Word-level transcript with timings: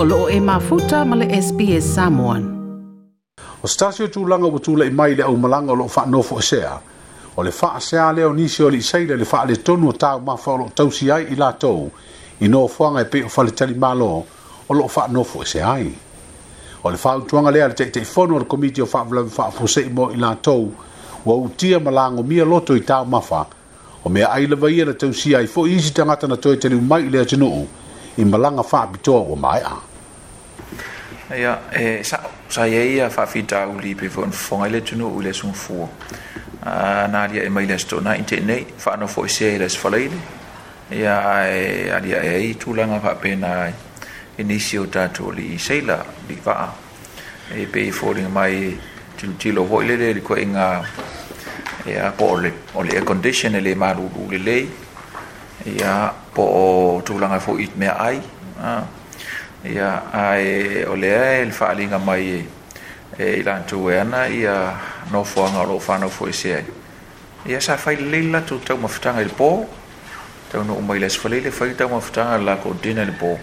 o 0.00 0.04
loo 0.04 0.28
e 0.28 0.38
mafuta 0.38 1.04
ma 1.04 1.16
le 1.16 1.26
SPS 1.42 1.82
Samoan. 1.98 2.42
O 3.60 3.66
stasio 3.66 4.06
tūlanga 4.06 4.46
wa 4.54 4.60
tūla 4.62 4.86
i 4.86 4.92
mai 4.94 5.16
le 5.18 5.24
au 5.26 5.34
malanga 5.36 5.74
lo 5.74 5.88
fa 5.90 6.04
wha 6.06 6.10
nofo 6.12 6.36
share. 6.40 6.76
O 7.34 7.42
le 7.42 7.50
wha 7.50 7.80
sea 7.80 8.12
leo 8.12 8.30
nisi 8.32 8.62
o 8.62 8.70
le 8.70 8.78
isai 8.78 9.06
le 9.10 9.18
wha 9.26 9.40
le 9.46 9.56
tonu 9.56 9.88
o 9.88 9.92
tau 9.92 10.20
mafa 10.20 10.52
o 10.52 10.56
loo 10.62 10.68
tausi 10.70 11.10
ai 11.10 11.26
i 11.32 11.34
la 11.36 11.50
i 12.40 12.46
no 12.48 12.66
fuanga 12.68 13.00
e 13.00 13.04
pe 13.06 13.24
o 13.24 13.28
fale 13.28 13.50
tali 13.50 13.74
malo 13.74 14.24
o 14.68 14.74
lo 14.74 14.86
fa 14.88 15.08
nofo 15.10 15.40
a 15.40 15.42
e 15.42 15.46
sea 15.46 15.66
ai. 15.72 15.90
O 16.84 16.90
le 16.90 16.96
wha 17.04 17.16
utuanga 17.16 17.50
lea 17.50 17.66
le 17.68 17.74
te 17.74 17.90
te 17.90 18.04
fono 18.04 18.36
o 18.36 18.38
le 18.38 18.44
komiti 18.46 18.80
o 18.80 18.86
wha 18.86 19.02
vla 19.02 19.22
wha 19.22 19.52
mo 19.92 20.12
i 20.12 20.16
la 20.16 20.36
tou 20.36 20.72
wa 21.26 21.34
utia 21.34 21.80
malanga 21.80 22.20
o 22.20 22.22
mia 22.22 22.44
loto 22.44 22.76
i 22.76 22.80
tau 22.84 23.02
mafa 23.04 23.48
o 24.04 24.08
me 24.08 24.22
ai 24.22 24.46
lewa 24.46 24.70
ia 24.70 24.84
e 24.84 24.86
le 24.86 24.94
tausi 24.94 25.34
ai 25.34 25.46
fo 25.48 25.66
isi 25.66 25.90
tangata 25.92 26.28
na 26.30 26.36
toi 26.36 26.56
tele 26.56 26.76
umai 26.78 27.02
i 27.06 27.10
lea 27.10 27.26
tenuu 27.26 27.66
i 28.18 28.24
malanga 28.24 28.62
fa 28.62 28.86
bito 28.92 29.14
o 29.14 29.34
mai 29.36 29.60
a 29.64 29.76
ya 31.38 31.52
e 31.80 32.02
sa 32.02 32.18
sa 32.48 32.64
ye 32.64 32.80
ia 32.98 33.08
fa 33.10 33.26
fita 33.26 33.60
u 33.70 33.78
li 33.80 33.94
pe 33.94 34.08
von 34.08 34.32
foile 34.32 34.80
tuno 34.82 35.06
u 35.08 35.20
le 35.22 35.32
son 35.32 35.52
fu 35.52 35.88
na 37.12 37.26
dia 37.30 37.42
e 37.44 37.48
mai 37.48 37.64
le 37.66 37.78
sto 37.78 38.00
na 38.00 38.16
intene 38.16 38.64
fa 38.76 38.96
no 38.96 39.06
fo 39.06 39.26
se 39.28 39.56
le 39.58 39.68
sfa 39.68 39.88
le 39.90 40.10
ya 40.90 41.16
ali 41.98 42.12
e 42.12 42.56
tu 42.58 42.74
langa 42.74 42.98
fa 43.00 43.14
pe 43.14 43.36
na 43.36 43.70
inicio 44.38 44.86
tatu 44.86 45.30
li 45.30 45.56
seila 45.58 46.04
li 46.28 46.34
va 46.46 46.56
e 47.54 47.66
pe 47.66 47.90
foling 47.92 48.28
mai 48.32 48.76
tilo 49.16 49.32
tilo 49.38 49.64
foile 49.66 49.94
e, 49.94 50.10
e 50.10 50.14
le 50.14 50.20
ko 50.22 50.34
inga 50.36 50.66
ya 51.86 52.10
pole 52.10 52.52
ole 52.74 52.90
e 52.98 53.00
condition 53.04 53.54
ele 53.54 53.74
maru 53.74 54.10
u 54.24 54.28
le 54.30 54.38
le, 54.38 54.38
le, 54.42 54.42
le, 54.42 54.42
le, 54.44 54.44
le, 54.44 54.44
le, 54.44 54.54
le, 54.54 54.62
le, 54.62 54.64
le 54.66 54.87
ia 55.76 56.12
po 56.34 57.00
tūlanga 57.06 57.40
fo 57.42 57.56
it 57.60 57.74
mea 57.76 57.92
ai 58.00 58.16
ia 58.16 58.74
iya, 59.66 59.88
ai 60.14 60.84
o 60.86 60.94
lea 60.94 61.40
e 61.40 61.44
le 61.44 61.52
whaalinga 61.52 61.98
mai 61.98 62.22
e 62.22 62.38
i 63.18 63.42
lantu 63.44 63.88
e 63.90 63.98
ana 64.00 64.26
ia 64.30 64.54
nofoanga 65.10 65.64
o 65.64 65.72
loo 65.72 65.80
whanau 65.82 66.08
fo 66.08 66.28
e 66.28 66.54
ai 66.54 66.64
ia 67.50 67.60
sa 67.60 67.76
fai 67.76 67.96
lila 67.96 68.40
tu 68.42 68.60
tau 68.64 68.76
mawhitanga 68.78 69.20
i 69.22 69.32
pō 69.40 69.50
tau 70.52 70.64
mai 70.78 70.98
les 71.02 71.16
falei 71.18 71.40
le 71.42 71.50
fai 71.50 71.74
tau 71.74 71.88
mawhitanga 71.92 72.38
la 72.44 72.56
ko 72.56 72.72
dina 72.82 73.02
i 73.02 73.14
pō 73.22 73.34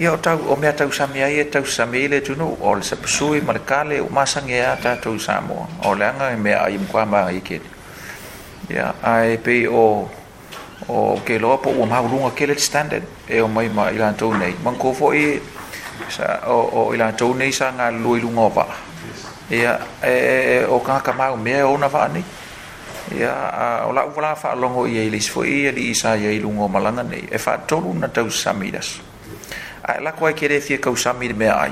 ia 0.00 0.12
o 0.12 0.16
tau 0.16 0.38
o 0.48 0.56
mea 0.56 0.72
tau 0.72 0.88
sa 0.90 1.06
mea 1.06 1.28
ia 1.28 1.44
e 1.44 1.50
tau 1.50 1.62
le 2.08 2.20
tunu 2.20 2.56
o 2.60 2.74
le 2.74 2.82
sa 2.82 2.96
pasui 2.96 3.40
ma 3.40 3.52
le 3.52 3.60
kale 3.64 4.00
o 4.00 4.08
masangi 4.08 4.54
e 4.54 4.60
a 4.64 4.76
tātou 4.76 5.18
sa 5.20 5.40
moa 5.40 5.68
o 5.84 5.94
leanga 5.94 6.30
e 6.32 6.36
mea 6.36 6.64
ai 6.64 6.78
mkwa 6.78 7.30
ia 7.32 7.60
iya, 8.70 8.94
ai 9.02 9.36
pe 9.36 9.68
o 9.68 10.08
o 10.88 11.20
ke 11.22 11.38
loa 11.38 11.58
po 11.62 11.70
ua 11.70 11.86
maulunga 11.86 12.32
ke 12.34 12.46
le 12.46 12.58
standard 12.58 13.06
e 13.30 13.38
o 13.40 13.46
mai 13.46 13.68
ma 13.70 13.90
ila 13.92 14.10
tau 14.18 14.34
nei 14.34 14.56
man 14.62 14.74
ko 14.76 14.90
fo 14.92 15.12
i 15.14 15.38
sa 16.10 16.42
o 16.50 16.66
o 16.72 16.80
ila 16.94 17.12
tau 17.14 17.34
nei 17.36 17.52
sa 17.54 17.70
nga 17.70 17.90
lui 17.90 18.18
lunga 18.24 18.50
pa 18.50 18.64
ia 19.52 19.78
e, 20.02 20.10
e, 20.10 20.36
e 20.58 20.58
o 20.66 20.80
ka 20.82 20.98
ka 21.04 21.12
mau 21.12 21.36
me 21.38 21.62
o 21.62 21.76
na 21.78 21.86
fani 21.86 22.18
ia 23.14 23.84
o 23.86 23.92
la 23.94 24.02
ula 24.06 24.34
fa 24.34 24.54
longo 24.58 24.86
i 24.88 24.98
ile 25.06 25.20
fo 25.22 25.44
i 25.46 25.68
ali 25.70 25.94
isa 25.94 26.16
ia 26.18 26.30
i 26.34 26.40
lunga 26.42 26.66
malanga 26.66 27.02
nei 27.06 27.28
e 27.30 27.38
fa 27.38 27.62
tolu 27.62 27.94
na 27.94 28.08
tau 28.10 28.26
samidas 28.26 28.98
a 29.86 30.00
e 30.00 30.00
la 30.02 30.10
ko 30.16 30.26
ai 30.26 30.34
kere 30.34 30.58
fie 30.58 30.80
kau 30.82 30.96
samir 30.98 31.34
me 31.34 31.46
ai 31.46 31.70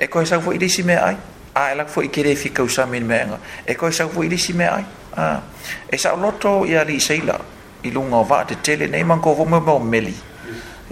e 0.00 0.08
ko 0.08 0.24
sa 0.24 0.40
fo 0.40 0.52
i 0.56 0.58
disi 0.58 0.80
me 0.82 0.96
ai 0.96 1.16
a 1.52 1.74
la 1.76 1.84
fo 1.84 2.00
i 2.00 2.08
kere 2.08 2.32
fie 2.34 2.48
kau 2.50 2.64
samir 2.64 3.04
me 3.04 3.28
e 3.68 3.74
ko 3.76 3.90
sa 3.92 4.08
fo 4.08 4.22
i 4.24 4.28
disi 4.28 4.56
me 4.56 4.64
ai 4.68 4.84
a 5.20 5.40
e 5.84 5.96
sa 6.00 6.16
loto 6.16 6.64
ia 6.64 6.80
li 6.80 6.96
seila 6.96 7.36
ia 7.36 7.60
i 7.84 7.90
lunga 7.90 8.16
o 8.16 8.22
vaa 8.24 8.44
te 8.44 8.54
tele 8.62 8.86
nei 8.88 9.02
manko 9.04 9.30
o 9.30 9.34
vome 9.34 9.60
mo 9.60 9.78
meli 9.78 10.14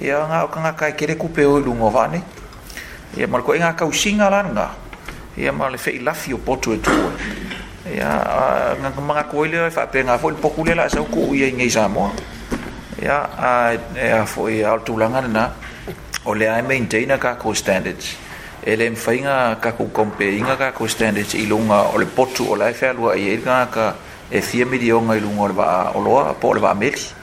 ia 0.03 0.19
nga 0.27 0.45
o 0.45 0.49
kanga 0.49 0.73
kai 0.73 0.91
e 0.91 0.95
kere 0.99 1.15
kupe 1.17 1.45
o 1.47 1.59
i 1.59 1.63
lunga 1.65 1.85
o 1.87 1.91
vaa 1.91 2.07
nei 2.09 2.23
ia 3.17 3.27
ma 3.29 3.39
lako 3.39 3.55
inga 3.55 3.71
e 3.71 3.77
kau 3.79 3.93
singa 3.93 4.31
langa 4.31 4.71
ia 5.37 5.53
ma 5.53 5.69
le 5.71 5.79
fei 5.79 5.99
lafi 6.03 6.35
o 6.35 6.39
potu 6.39 6.73
e 6.73 6.79
tuwe 6.79 7.11
ia 7.95 8.11
ngā 8.83 8.91
kumanga 8.97 9.25
koele 9.31 9.67
e 9.67 9.71
fape 9.71 10.03
ngā 10.03 10.19
fo 10.19 10.31
i 10.67 10.75
la 10.75 10.87
e 10.87 10.91
sa 10.91 11.01
uku 11.01 11.35
ia 11.35 11.47
ingei 11.47 11.71
samoa 11.71 12.11
ia 13.03 13.19
a 13.39 13.77
e 13.97 14.11
a 14.11 14.27
fo 14.27 14.49
i 14.49 14.63
al 14.65 14.81
tulanga 14.85 15.21
nana 15.21 15.51
o 16.25 16.35
le 16.35 16.49
ai 16.51 17.07
ka 17.09 17.19
kako 17.19 17.55
standards 17.55 18.17
e 18.67 18.77
le 18.77 18.91
mwhainga 18.91 19.61
kako 19.61 19.85
kompe 19.93 20.37
inga 20.39 20.57
kako 20.57 20.89
standards 20.89 21.35
i 21.35 21.47
lunga 21.47 21.89
o 21.95 21.99
le 21.99 22.05
potu 22.07 22.51
o 22.51 22.55
lai 22.57 22.73
fealua 22.75 23.17
i 23.17 23.29
e 23.31 23.37
ngā 23.39 23.67
ka 23.71 23.95
e 24.31 24.41
fia 24.41 24.65
milionga 24.67 25.15
i 25.17 25.21
lunga 25.21 25.43
wa 25.53 25.91
oloa 25.97 26.35
po 26.35 26.55
le 26.55 26.61
wa 26.61 26.73
mix 26.75 27.15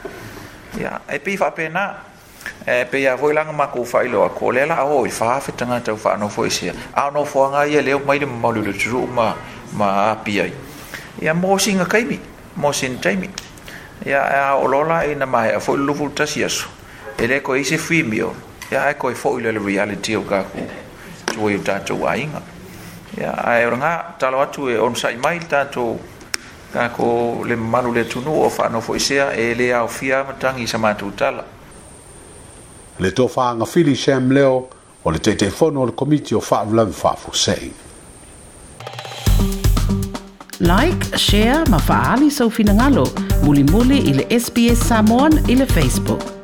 ya 0.80 1.00
e 1.08 1.18
pi 1.18 1.36
fa 1.38 1.50
pena 1.56 1.94
e 2.66 2.84
pe 2.84 3.00
ya 3.00 3.16
voi 3.16 3.32
langa 3.34 3.52
maku 3.52 3.84
fa 3.86 4.04
ilo 4.04 4.28
ko 4.36 4.50
le 4.52 4.66
la 4.66 4.84
o 4.84 5.06
i 5.06 5.10
fa 5.10 5.40
fa 5.40 5.52
tanga 5.52 5.80
ta 5.80 5.96
fa 5.96 6.16
no 6.16 6.28
foi 6.28 6.50
sia 6.50 6.74
a 6.94 7.08
no 7.10 7.24
fo 7.24 7.48
nga 7.48 7.64
ye 7.64 7.80
le 7.80 7.96
mai 7.98 8.18
le 8.18 8.26
mau 8.26 8.52
le 8.52 8.72
tru 8.76 9.06
ma 9.06 9.34
ma 9.72 10.10
api 10.10 10.40
ai 10.40 10.52
ya 11.22 11.32
mo 11.34 11.56
singa 11.58 11.86
kai 11.86 12.04
mi 12.04 12.20
mo 12.60 12.72
sin 12.72 13.00
tai 13.00 13.16
mi 13.16 13.28
ya 14.04 14.52
a 14.52 14.56
olola 14.60 15.04
i 15.08 15.12
e 15.12 15.14
na 15.14 15.24
mai 15.26 15.56
fo 15.60 15.74
lu 15.76 15.94
fu 15.94 16.12
ta 16.12 16.26
sia 16.26 16.48
so 16.48 16.68
e 17.16 17.26
le 17.26 17.40
ko 17.40 17.54
i 17.56 17.64
fi 17.64 18.02
mi 18.02 18.20
o 18.20 18.34
ya 18.70 18.88
e 18.90 18.96
ko 19.00 19.08
i 19.08 19.14
fo 19.14 19.38
ilo 19.38 19.48
le 19.50 19.58
reality 19.64 20.14
o 20.14 20.20
ga 20.28 20.44
ku 20.44 20.60
tu 21.24 21.48
i 21.48 21.56
ta 21.62 21.80
tu 21.80 22.04
ai 22.04 22.28
nga 22.28 22.42
ya 23.16 23.32
ai 23.32 23.62
e 23.64 23.64
ranga 23.68 24.12
talo 24.20 24.40
atu 24.44 24.68
e 24.68 24.76
on 24.76 24.92
sai 24.94 25.16
mai 25.16 25.40
ta 25.48 25.64
tu 25.64 25.96
ka 26.72 26.88
ko 26.92 27.42
le 27.44 27.56
malu 27.56 27.92
le 27.94 28.04
tunu 28.06 28.28
o 28.44 28.48
whanau 28.58 28.80
fo 28.84 28.94
isea 28.96 29.30
e 29.36 29.46
le 29.54 29.70
au 29.74 29.88
fia 29.88 30.24
matangi 30.24 30.66
sa 30.68 30.78
tala 31.16 31.44
Le 33.00 33.10
fa 33.34 33.54
nga 33.54 33.64
fili 33.64 33.94
Sam 33.96 34.30
leo 34.32 34.68
o 35.04 35.10
le 35.10 35.18
tete 35.18 35.48
o 35.60 35.70
le 35.86 35.92
komiti 35.92 36.34
o 36.34 36.40
fo 36.40 36.58
sei 37.32 37.72
Like, 40.60 41.16
share, 41.16 41.64
fa 41.86 42.14
ali 42.14 42.30
so 42.30 42.50
ngalo 42.50 43.04
muli 43.44 43.62
muli 43.64 43.98
ile 43.98 44.24
sps 44.40 44.86
samon 44.88 45.32
ile 45.48 45.64
Facebook. 45.66 46.37